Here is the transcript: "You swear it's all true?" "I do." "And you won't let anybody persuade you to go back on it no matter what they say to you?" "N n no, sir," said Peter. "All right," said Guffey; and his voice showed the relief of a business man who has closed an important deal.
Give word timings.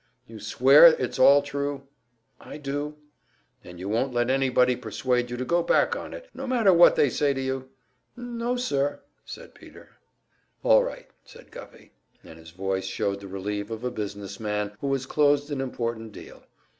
"You 0.25 0.39
swear 0.39 0.87
it's 0.87 1.19
all 1.19 1.43
true?" 1.43 1.83
"I 2.39 2.57
do." 2.57 2.95
"And 3.63 3.79
you 3.79 3.87
won't 3.87 4.15
let 4.15 4.31
anybody 4.31 4.75
persuade 4.75 5.29
you 5.29 5.37
to 5.37 5.45
go 5.45 5.61
back 5.61 5.95
on 5.95 6.11
it 6.11 6.27
no 6.33 6.47
matter 6.47 6.73
what 6.73 6.95
they 6.95 7.07
say 7.07 7.35
to 7.35 7.39
you?" 7.39 7.69
"N 8.17 8.23
n 8.23 8.37
no, 8.39 8.55
sir," 8.55 9.01
said 9.25 9.53
Peter. 9.53 9.91
"All 10.63 10.83
right," 10.83 11.05
said 11.23 11.51
Guffey; 11.51 11.91
and 12.23 12.39
his 12.39 12.49
voice 12.49 12.85
showed 12.85 13.19
the 13.19 13.27
relief 13.27 13.69
of 13.69 13.83
a 13.83 13.91
business 13.91 14.39
man 14.39 14.71
who 14.81 14.91
has 14.93 15.05
closed 15.05 15.51
an 15.51 15.61
important 15.61 16.13
deal. 16.13 16.45